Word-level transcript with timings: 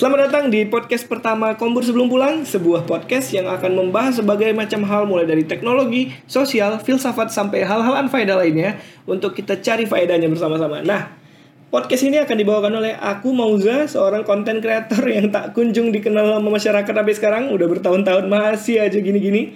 Selamat 0.00 0.32
datang 0.32 0.48
di 0.48 0.64
podcast 0.64 1.04
pertama 1.04 1.60
Kombur 1.60 1.84
Sebelum 1.84 2.08
Pulang, 2.08 2.40
sebuah 2.48 2.88
podcast 2.88 3.36
yang 3.36 3.44
akan 3.52 3.76
membahas 3.76 4.16
berbagai 4.24 4.56
macam 4.56 4.80
hal 4.88 5.04
mulai 5.04 5.28
dari 5.28 5.44
teknologi, 5.44 6.08
sosial, 6.24 6.80
filsafat 6.80 7.28
sampai 7.28 7.68
hal-hal 7.68 8.00
anfaedah 8.00 8.40
lainnya 8.40 8.80
untuk 9.04 9.36
kita 9.36 9.60
cari 9.60 9.84
faedahnya 9.84 10.32
bersama-sama. 10.32 10.80
Nah, 10.80 11.12
podcast 11.68 12.08
ini 12.08 12.16
akan 12.16 12.32
dibawakan 12.32 12.80
oleh 12.80 12.96
aku 12.96 13.28
Mauza, 13.36 13.84
seorang 13.92 14.24
konten 14.24 14.64
kreator 14.64 15.04
yang 15.04 15.28
tak 15.28 15.52
kunjung 15.52 15.92
dikenal 15.92 16.40
sama 16.40 16.48
masyarakat 16.48 16.92
sampai 16.96 17.12
sekarang, 17.20 17.44
udah 17.52 17.68
bertahun-tahun 17.68 18.24
masih 18.24 18.80
aja 18.80 18.96
gini-gini. 19.04 19.52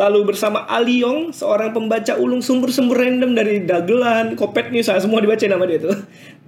Lalu 0.00 0.32
bersama 0.32 0.64
Ali 0.64 1.04
Yong, 1.04 1.36
seorang 1.36 1.76
pembaca 1.76 2.16
ulung 2.16 2.40
sumber-sumber 2.40 3.04
random 3.04 3.36
dari 3.36 3.68
Dagelan, 3.68 4.32
Kopet 4.32 4.72
News, 4.72 4.88
ah, 4.88 4.96
semua 4.96 5.20
dibaca 5.20 5.44
nama 5.44 5.60
dia 5.68 5.76
tuh. 5.76 5.92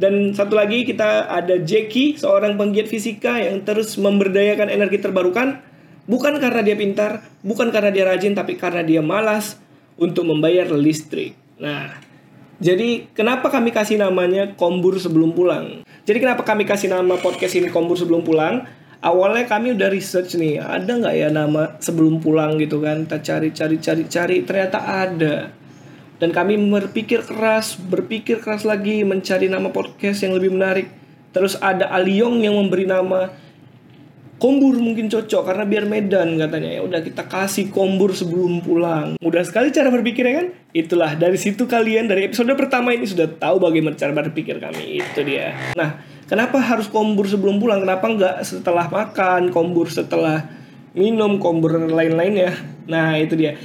Dan 0.00 0.32
satu 0.32 0.56
lagi 0.56 0.88
kita 0.88 1.28
ada 1.28 1.60
Jackie, 1.60 2.16
seorang 2.16 2.56
penggiat 2.56 2.88
fisika 2.88 3.36
yang 3.44 3.60
terus 3.60 4.00
memberdayakan 4.00 4.72
energi 4.72 5.04
terbarukan. 5.04 5.60
Bukan 6.08 6.40
karena 6.40 6.64
dia 6.64 6.80
pintar, 6.80 7.28
bukan 7.44 7.68
karena 7.68 7.92
dia 7.92 8.08
rajin, 8.08 8.32
tapi 8.32 8.56
karena 8.56 8.80
dia 8.80 9.04
malas 9.04 9.60
untuk 10.00 10.24
membayar 10.24 10.72
listrik. 10.72 11.36
Nah, 11.60 11.92
jadi 12.56 13.04
kenapa 13.12 13.52
kami 13.52 13.68
kasih 13.68 14.00
namanya 14.00 14.56
Kombur 14.56 14.96
Sebelum 14.96 15.36
Pulang? 15.36 15.84
Jadi 16.08 16.18
kenapa 16.24 16.40
kami 16.40 16.64
kasih 16.64 16.88
nama 16.88 17.20
podcast 17.20 17.52
ini 17.60 17.68
Kombur 17.68 18.00
Sebelum 18.00 18.24
Pulang? 18.24 18.64
Awalnya 19.02 19.44
kami 19.50 19.74
udah 19.74 19.90
research 19.90 20.38
nih 20.38 20.62
ada 20.62 20.88
nggak 20.88 21.14
ya 21.18 21.28
nama 21.28 21.76
sebelum 21.82 22.22
pulang 22.22 22.56
gitu 22.62 22.78
kan 22.78 23.04
kita 23.04 23.18
cari 23.20 23.48
cari 23.50 23.76
cari 23.82 24.04
cari 24.06 24.36
ternyata 24.46 24.78
ada 24.78 25.50
dan 26.22 26.30
kami 26.30 26.54
berpikir 26.54 27.26
keras 27.26 27.74
berpikir 27.74 28.38
keras 28.38 28.62
lagi 28.62 29.02
mencari 29.02 29.50
nama 29.50 29.74
podcast 29.74 30.22
yang 30.22 30.38
lebih 30.38 30.54
menarik 30.54 30.86
terus 31.34 31.58
ada 31.58 31.90
Aliong 31.90 32.46
yang 32.46 32.54
memberi 32.54 32.86
nama 32.86 33.28
Kombur 34.42 34.74
mungkin 34.74 35.06
cocok 35.06 35.54
karena 35.54 35.62
biar 35.62 35.86
Medan 35.86 36.34
katanya 36.34 36.74
ya 36.74 36.82
udah 36.82 36.98
kita 36.98 37.30
kasih 37.30 37.70
kombur 37.70 38.10
sebelum 38.10 38.58
pulang. 38.58 39.14
Mudah 39.22 39.46
sekali 39.46 39.70
cara 39.70 39.86
berpikirnya 39.86 40.34
kan? 40.34 40.46
Itulah 40.74 41.14
dari 41.14 41.38
situ 41.38 41.70
kalian 41.70 42.10
dari 42.10 42.26
episode 42.26 42.50
pertama 42.58 42.90
ini 42.90 43.06
sudah 43.06 43.30
tahu 43.38 43.62
bagaimana 43.62 43.94
cara 43.94 44.10
berpikir 44.10 44.58
kami. 44.58 44.98
Itu 44.98 45.22
dia. 45.22 45.54
Nah, 45.78 46.02
kenapa 46.32 46.56
harus 46.64 46.88
kombur 46.88 47.28
sebelum 47.28 47.60
pulang? 47.60 47.84
Kenapa 47.84 48.08
nggak 48.08 48.36
setelah 48.40 48.88
makan, 48.88 49.52
kombur 49.52 49.92
setelah 49.92 50.48
minum, 50.96 51.36
kombur 51.36 51.76
lain-lainnya? 51.76 52.56
Nah, 52.88 53.20
itu 53.20 53.36
dia. 53.36 53.60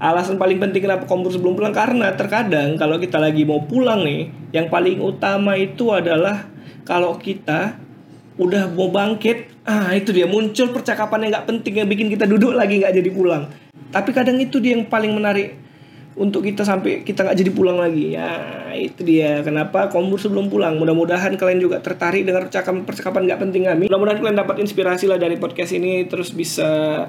Alasan 0.00 0.40
paling 0.40 0.56
penting 0.56 0.88
kenapa 0.88 1.04
kombur 1.04 1.32
sebelum 1.32 1.56
pulang 1.56 1.72
karena 1.72 2.12
terkadang 2.16 2.76
kalau 2.76 2.96
kita 2.96 3.20
lagi 3.20 3.44
mau 3.44 3.64
pulang 3.68 4.04
nih, 4.04 4.32
yang 4.56 4.72
paling 4.72 5.00
utama 5.00 5.56
itu 5.60 5.92
adalah 5.92 6.48
kalau 6.88 7.16
kita 7.20 7.80
udah 8.36 8.68
mau 8.72 8.92
bangkit 8.92 9.64
ah 9.64 9.96
itu 9.96 10.12
dia 10.12 10.28
muncul 10.28 10.70
percakapan 10.70 11.26
yang 11.26 11.30
nggak 11.32 11.48
penting 11.48 11.74
yang 11.80 11.88
bikin 11.88 12.12
kita 12.12 12.28
duduk 12.28 12.52
lagi 12.52 12.84
nggak 12.84 12.94
jadi 13.00 13.10
pulang 13.10 13.48
tapi 13.88 14.12
kadang 14.12 14.36
itu 14.36 14.60
dia 14.60 14.76
yang 14.76 14.84
paling 14.84 15.16
menarik 15.16 15.56
untuk 16.16 16.48
kita 16.48 16.64
sampai 16.64 17.04
kita 17.04 17.28
nggak 17.28 17.36
jadi 17.36 17.50
pulang 17.52 17.76
lagi. 17.76 18.16
Ya 18.16 18.32
itu 18.72 19.04
dia. 19.04 19.44
Kenapa? 19.44 19.92
Kombur 19.92 20.16
sebelum 20.16 20.48
pulang. 20.48 20.80
Mudah-mudahan 20.80 21.36
kalian 21.36 21.60
juga 21.60 21.84
tertarik 21.84 22.24
dengan 22.24 22.48
percakapan 22.48 22.88
percakapan 22.88 23.22
nggak 23.28 23.40
penting 23.46 23.62
kami. 23.68 23.84
Mudah-mudahan 23.92 24.18
kalian 24.24 24.38
dapat 24.40 24.56
inspirasi 24.64 25.04
lah 25.06 25.20
dari 25.20 25.36
podcast 25.36 25.76
ini 25.76 26.08
terus 26.08 26.32
bisa 26.32 27.04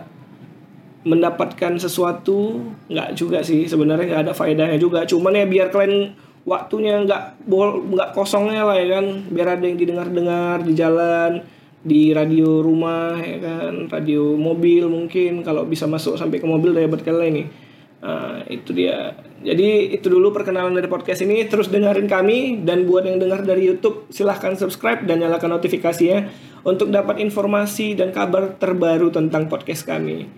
mendapatkan 1.07 1.79
sesuatu. 1.79 2.59
Nggak 2.91 3.09
juga 3.15 3.39
sih 3.47 3.63
sebenarnya 3.63 4.05
nggak 4.11 4.23
ada 4.27 4.33
faedahnya 4.35 4.77
juga. 4.77 5.07
Cuman 5.07 5.39
ya 5.39 5.47
biar 5.47 5.71
kalian 5.71 6.11
waktunya 6.43 6.99
nggak 7.07 7.47
bol 7.47 7.79
nggak 7.87 8.11
kosongnya 8.11 8.67
lah 8.67 8.75
ya 8.75 8.99
kan? 8.99 9.23
Biar 9.31 9.55
ada 9.55 9.63
yang 9.63 9.79
didengar-dengar 9.79 10.67
di 10.67 10.73
jalan 10.75 11.47
di 11.79 12.11
radio 12.11 12.59
rumah 12.59 13.15
ya 13.23 13.39
kan? 13.39 13.87
Radio 13.87 14.35
mobil 14.35 14.91
mungkin 14.91 15.47
kalau 15.47 15.63
bisa 15.63 15.87
masuk 15.87 16.19
sampai 16.19 16.43
ke 16.43 16.47
mobil 16.47 16.75
dari 16.75 16.91
kalian 16.91 17.31
ini 17.31 17.66
nah, 18.03 18.45
itu 18.51 18.69
dia. 18.75 19.17
Jadi 19.41 19.97
itu 19.97 20.07
dulu 20.11 20.29
perkenalan 20.29 20.77
dari 20.77 20.85
podcast 20.91 21.25
ini. 21.25 21.47
Terus 21.49 21.71
dengerin 21.71 22.05
kami. 22.05 22.61
Dan 22.61 22.85
buat 22.85 23.07
yang 23.07 23.17
dengar 23.17 23.41
dari 23.41 23.65
YouTube 23.65 24.11
silahkan 24.13 24.53
subscribe 24.53 25.01
dan 25.07 25.23
nyalakan 25.23 25.57
notifikasinya 25.57 26.29
untuk 26.67 26.93
dapat 26.93 27.23
informasi 27.23 27.97
dan 27.97 28.13
kabar 28.13 28.59
terbaru 28.61 29.09
tentang 29.09 29.49
podcast 29.49 29.87
kami. 29.87 30.29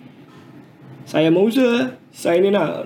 Saya 1.10 1.34
Mauza. 1.34 2.00
Signing 2.10 2.56
out 2.58 2.86